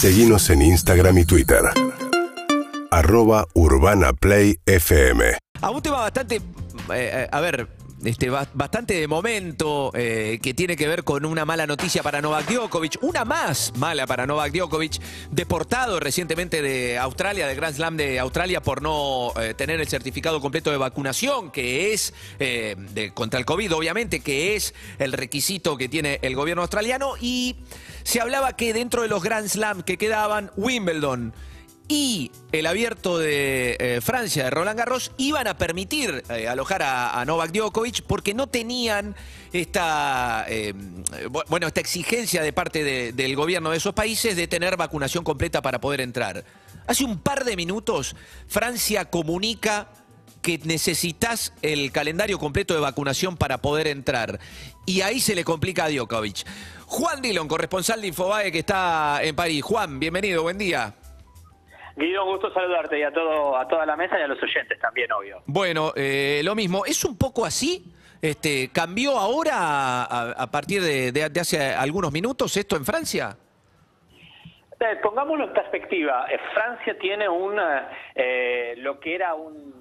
[0.00, 1.58] Seguimos en Instagram y Twitter.
[2.88, 5.36] Arroba Urbana Play FM.
[5.60, 6.40] A un tema bastante, eh,
[6.90, 7.66] eh, a ver,
[8.04, 12.20] este, ba- bastante de momento, eh, que tiene que ver con una mala noticia para
[12.20, 17.96] Novak Djokovic, una más mala para Novak Djokovic, deportado recientemente de Australia, del Grand Slam
[17.96, 23.12] de Australia, por no eh, tener el certificado completo de vacunación, que es eh, de-
[23.12, 27.56] contra el COVID, obviamente, que es el requisito que tiene el gobierno australiano, y
[28.04, 31.34] se hablaba que dentro de los Grand Slam que quedaban, Wimbledon,
[31.88, 37.24] y el abierto de eh, Francia, de Roland Garros, iban a permitir eh, alojar a,
[37.24, 39.16] Novak Djokovic porque no tenían
[39.54, 40.74] esta, eh,
[41.30, 45.24] bu- bueno, esta exigencia de parte de- del gobierno de esos países de tener vacunación
[45.24, 46.44] completa para poder entrar.
[46.86, 48.14] Hace un par de minutos,
[48.48, 49.88] Francia comunica
[50.42, 54.38] que necesitas el calendario completo de vacunación para poder entrar.
[54.86, 56.46] Y ahí se le complica a Djokovic.
[56.86, 59.62] Juan Dillon, corresponsal de Infobae que está en París.
[59.62, 60.94] Juan, bienvenido, buen día.
[61.98, 64.78] Guido, un gusto saludarte y a todo a toda la mesa y a los oyentes
[64.80, 65.42] también, obvio.
[65.46, 66.84] Bueno, eh, lo mismo.
[66.86, 67.84] ¿Es un poco así?
[68.22, 69.54] Este, ¿Cambió ahora
[70.04, 73.36] a, a partir de, de- de hace algunos minutos esto en Francia?
[74.80, 76.26] Eh, pongámoslo en perspectiva.
[76.30, 77.58] Eh, Francia tiene un
[78.14, 79.74] eh, lo que era un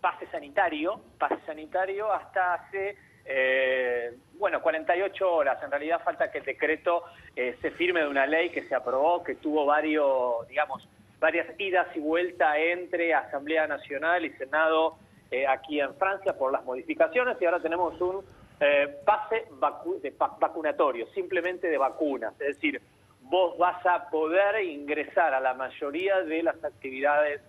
[0.00, 5.62] pase sanitario, pase sanitario hasta hace eh, bueno 48 horas.
[5.62, 7.04] En realidad falta que el decreto
[7.36, 10.88] eh, se firme de una ley que se aprobó, que tuvo varios, digamos,
[11.22, 14.96] varias idas y vueltas entre Asamblea Nacional y Senado
[15.30, 18.22] eh, aquí en Francia por las modificaciones y ahora tenemos un
[18.60, 22.82] eh, pase vacu- de pa- vacunatorio, simplemente de vacunas, es decir,
[23.22, 27.40] vos vas a poder ingresar a la mayoría de las actividades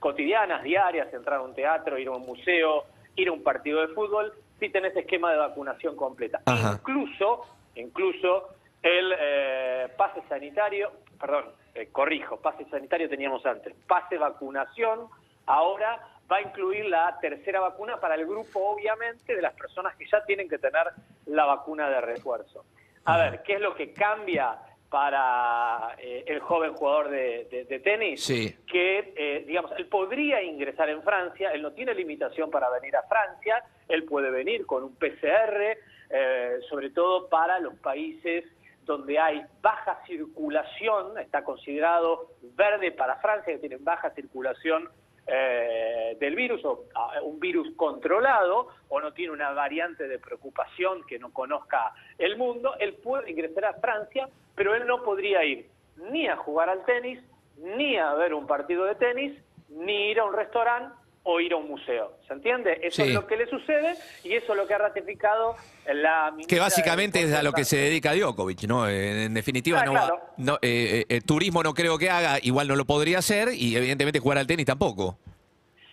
[0.00, 2.84] cotidianas, diarias, entrar a un teatro, ir a un museo,
[3.16, 6.40] ir a un partido de fútbol, si tenés esquema de vacunación completa.
[6.46, 6.72] Ajá.
[6.74, 8.48] Incluso, incluso
[8.82, 15.08] el eh, pase sanitario, perdón, eh, corrijo, pase sanitario teníamos antes, pase vacunación,
[15.46, 20.06] ahora va a incluir la tercera vacuna para el grupo, obviamente, de las personas que
[20.06, 20.84] ya tienen que tener
[21.26, 22.64] la vacuna de refuerzo.
[23.04, 24.56] A ver, ¿qué es lo que cambia
[24.88, 28.22] para eh, el joven jugador de, de- de tenis?
[28.22, 28.54] Sí.
[28.66, 33.02] que, eh, digamos, él podría ingresar en Francia, él no tiene limitación para venir a
[33.04, 35.76] Francia, él puede venir con un PCR,
[36.10, 38.44] eh, sobre todo para los países
[38.90, 44.88] donde hay baja circulación, está considerado verde para Francia, que tienen baja circulación
[45.28, 51.06] eh, del virus, o ah, un virus controlado, o no tiene una variante de preocupación
[51.06, 55.68] que no conozca el mundo, él puede ingresar a Francia, pero él no podría ir
[56.10, 57.20] ni a jugar al tenis,
[57.58, 60.99] ni a ver un partido de tenis, ni ir a un restaurante
[61.30, 62.12] o ir a un museo.
[62.26, 62.78] ¿Se entiende?
[62.82, 63.08] Eso Sí.
[63.08, 66.60] es lo que le sucede y eso es lo que ha ratificado la ministra Que
[66.60, 68.88] básicamente es a lo que se dedica Djokovic, ¿no?
[68.88, 70.20] En, en definitiva, Ah, no va- claro.
[70.38, 74.18] no, eh, eh, turismo no creo que haga, igual no lo podría hacer, y evidentemente
[74.18, 75.18] jugar al tenis tampoco.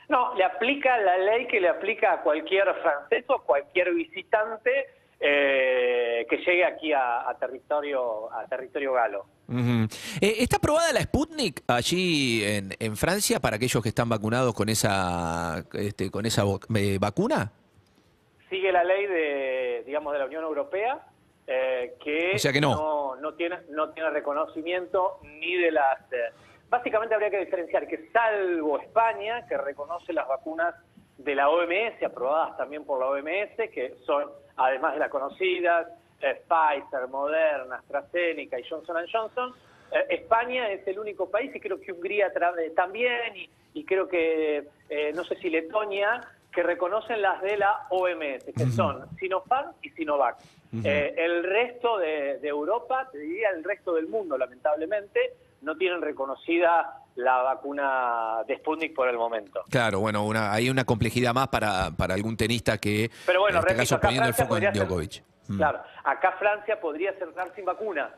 [0.09, 4.71] No, le aplica la ley que le aplica a cualquier francés o cualquier visitante
[5.19, 9.25] eh, que llegue aquí a, a territorio a territorio galo.
[9.49, 14.69] Eh, ¿Está aprobada la Sputnik allí en, en Francia para aquellos que están vacunados con
[14.69, 16.43] esa, este, con esa
[16.75, 17.51] eh, vacuna?
[18.49, 21.05] Sigue la ley de digamos de la Unión Europea
[21.47, 22.75] eh, que, O sea que no.
[22.75, 26.33] no no tiene no tiene reconocimiento ni de las eh,
[26.69, 30.75] básicamente habría que diferenciar que salvo España que reconoce las vacunas
[31.17, 35.87] de la OMS aprobadas también por la OMS que son además de las conocidas
[36.21, 39.53] eh, Pfizer, Moderna, AstraZeneca y Johnson Johnson.
[39.91, 44.07] Eh, España es el único país y creo que Hungría eh, también y, y creo
[44.07, 49.73] que eh, no sé si Letonia que reconocen las de la OMS, que son Sinopharm
[49.83, 50.37] y Sinovac.
[50.83, 55.33] El resto de, de Europa, te diría el resto del mundo, lamentablemente,
[55.67, 59.63] no tienen reconocida la vacuna de Sputnik por el momento.
[59.69, 63.63] Claro, bueno, una, hay una complejidad más para, para algún tenista que, Pero bueno, en
[63.63, 65.23] este repito, caso, acá poniendo el foco en ser- Djokovic.
[65.49, 65.57] Mm.
[65.57, 68.09] Claro, acá Francia podría cerrar sin vacuna.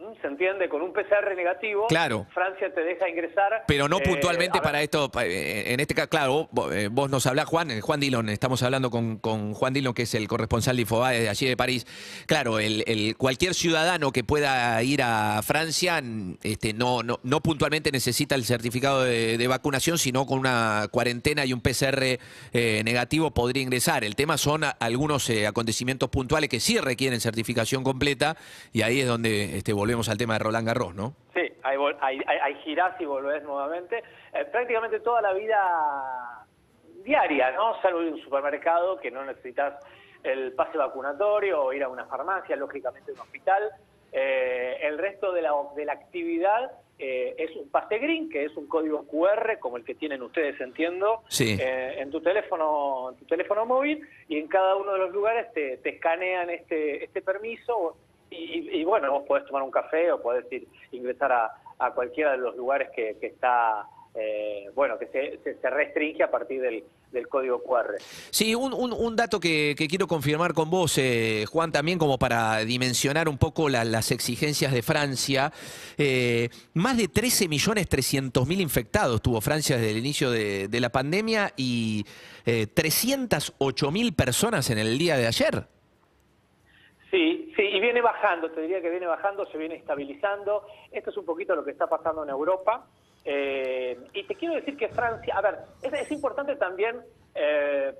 [0.00, 0.20] ¿Mm?
[0.22, 0.68] ¿Se entiende?
[0.68, 2.26] Con un PCR negativo, Claro.
[2.32, 3.64] Francia te deja ingresar.
[3.66, 7.26] Pero no eh, puntualmente para esto, eh, en este caso, claro, vos, eh, vos nos
[7.26, 10.82] hablás, Juan, Juan Dillon, estamos hablando con, con Juan Dillon, que es el corresponsal de
[10.82, 11.86] Infobae de allí de París.
[12.26, 16.02] Claro, el, el- cualquier ciudadano que pueda ir a Francia,
[16.42, 21.44] este, no, no, no puntualmente necesita el certificado de, de vacunación, sino con una cuarentena
[21.44, 22.18] y un PCR
[22.52, 24.04] eh, negativo podría ingresar.
[24.04, 28.36] El tema son algunos eh, acontecimientos puntuales que sí requieren certificación completa,
[28.72, 31.14] y ahí es donde este, volvemos al tema de Roland Garros, ¿no?
[31.34, 34.02] Sí, ahí, ahí, ahí- ahí girás y volvés nuevamente.
[34.32, 35.58] Eh, prácticamente toda la vida
[37.04, 37.80] diaria, ¿no?
[37.82, 39.74] Salvo de un supermercado que no necesitas
[40.22, 43.70] el pase vacunatorio o ir a una farmacia, lógicamente un hospital.
[44.12, 48.56] eh, el resto de la, de la actividad eh, es un pase green, que es
[48.56, 51.56] un código QR como el que tienen ustedes, entiendo, Sí.
[51.60, 55.52] eh, en tu teléfono, en tu teléfono móvil, y en cada uno de los lugares
[55.54, 57.96] te, te escanean este, este permiso
[58.30, 61.50] y, y, bueno, vos podés tomar un café o podés ir ingresar a,
[61.94, 66.60] cualquiera de los lugares que, que está, eh, bueno, que se, se, restringe a partir
[66.60, 67.94] del, del código QR.
[68.30, 72.18] Sí, un, un- un dato que, que quiero confirmar con vos, eh, Juan, también como
[72.18, 75.52] para dimensionar un poco la- las exigencias de Francia.
[75.96, 80.80] Eh, más de 13 millones 300 mil infectados tuvo Francia desde el inicio de, de
[80.80, 82.04] la pandemia y
[82.44, 85.66] eh, 308 mil personas en el día de ayer.
[87.10, 90.64] Sí, sí, y viene bajando, te diría que viene bajando, se viene estabilizando.
[90.92, 92.86] Esto es un poquito lo que está pasando en Europa.
[93.24, 97.02] Eh, y te quiero decir que Francia, a ver, es, importante también
[97.34, 97.92] eh,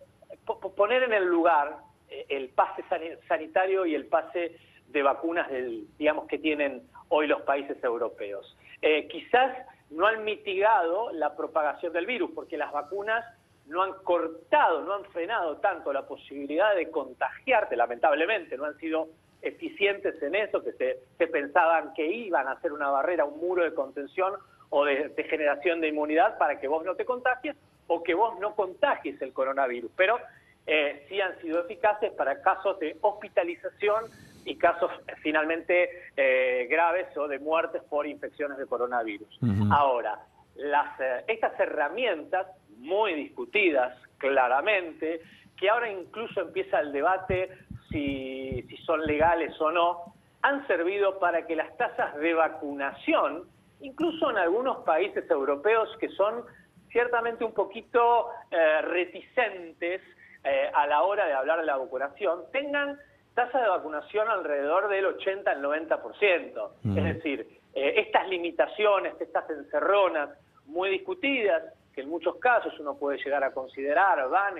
[0.47, 1.77] po- po- poner en el lugar
[2.09, 7.27] eh, el pase sani- sanitario y el pase de vacunas del, digamos, que tienen hoy
[7.27, 8.57] los países europeos.
[8.81, 9.57] Eh, quizás
[9.91, 13.25] no han mitigado la propagación del virus, porque las vacunas
[13.71, 19.09] no han cortado, no han frenado tanto la posibilidad de contagiarte, lamentablemente, no han sido
[19.41, 23.63] eficientes en eso, que se, se pensaban que iban a hacer una barrera, un muro
[23.63, 24.35] de contención
[24.69, 27.57] o de, de generación de inmunidad para que vos no te contagies
[27.87, 29.91] o que vos no contagies el coronavirus.
[29.97, 30.19] Pero
[30.67, 34.05] eh, sí han sido eficaces para casos de hospitalización
[34.45, 39.39] y casos eh, finalmente eh, graves o de muertes por infecciones de coronavirus.
[39.71, 40.19] Ahora,
[40.57, 42.47] las, eh, estas herramientas
[42.81, 45.21] muy discutidas claramente,
[45.57, 47.51] que ahora incluso empieza el debate
[47.91, 53.45] si, si son legales o no, han servido para que las tasas de vacunación,
[53.81, 56.45] incluso en algunos países europeos que son
[56.91, 60.01] ciertamente un poquito eh, reticentes
[60.45, 62.99] eh, a la hora de hablar de la vacunación, tengan
[63.35, 66.71] tasa de vacunación alrededor del 80 al 90%.
[66.83, 66.99] Mm.
[66.99, 70.31] Es decir, eh, estas limitaciones, estas encerronas
[70.67, 71.63] muy discutidas,
[72.01, 74.55] que en muchos casos uno puede llegar a considerar van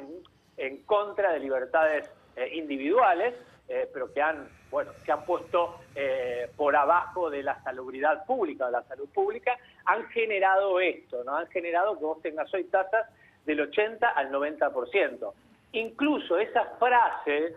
[0.57, 3.35] en, contra de libertades eh, individuales,
[3.67, 8.67] eh, pero que han, bueno, se han puesto eh, por abajo de la salubridad pública,
[8.67, 9.57] de la salud pública,
[9.87, 11.35] han generado esto, ¿no?
[11.35, 13.09] Han generado que vos tengas hoy tasas
[13.47, 15.33] del 80 al 90%.
[15.73, 17.55] Incluso esa frase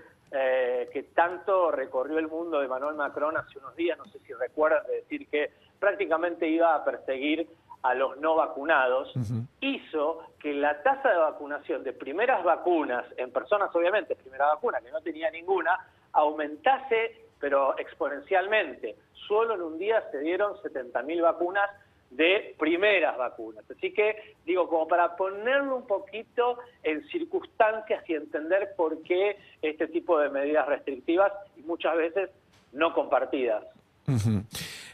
[0.92, 4.88] que tanto recorrió el mundo de Manuel Macron hace unos días, no sé si recuerdas,
[4.88, 7.48] de decir que prácticamente iba a perseguir
[7.84, 9.14] a los no vacunados,
[9.60, 14.90] hizo que la tasa de vacunación de primeras vacunas, en personas obviamente, primera vacuna que
[14.90, 15.78] no tenía ninguna,
[16.14, 18.96] aumentase, pero exponencialmente.
[19.28, 21.70] Solo en un día se dieron 70.000 vacunas
[22.10, 23.66] de primeras vacunas.
[23.70, 29.88] Así que, digo, como para ponerlo un poquito en circunstancias y entender por qué este
[29.88, 32.30] tipo de medidas restrictivas y muchas veces
[32.72, 33.66] no compartidas.
[34.08, 34.44] Ujú.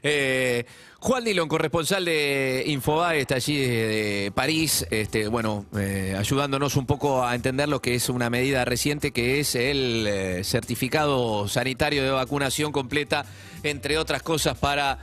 [0.04, 0.66] Eh,
[1.00, 7.26] Juan Dillon, corresponsal de Infobae, está allí de París, este, bueno, eh, ayudándonos un poco
[7.26, 12.12] a entender lo que es una medida reciente, que es el eh, certificado sanitario de
[12.12, 13.26] vacunación completa,
[13.64, 15.00] entre otras cosas, para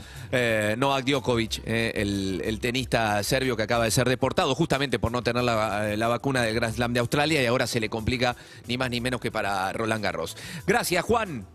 [0.76, 5.44] Novak Djokovic, el, el tenista serbio que acaba de ser deportado, justamente por no tener
[5.44, 8.90] la, la vacuna del Grand Slam de Australia, y ahora se le complica ni más
[8.90, 10.36] ni menos que para Roland Garros.
[10.66, 11.46] Gracias, Juan.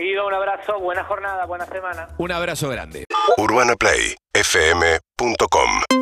[0.00, 2.08] Querido, un abrazo, buena jornada, buena semana.
[2.16, 3.04] Un abrazo grande.
[3.36, 5.99] UrbanaPlayFM.com